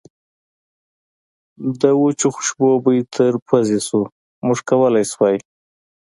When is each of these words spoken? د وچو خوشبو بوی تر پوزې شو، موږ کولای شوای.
د 1.81 1.83
وچو 2.01 2.27
خوشبو 2.35 2.69
بوی 2.83 2.99
تر 3.15 3.33
پوزې 3.47 3.79
شو، 3.87 4.01
موږ 4.45 4.59
کولای 4.69 5.05
شوای. 5.11 5.37